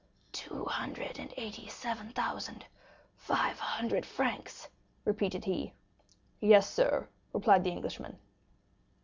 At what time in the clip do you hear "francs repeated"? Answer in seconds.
4.03-5.45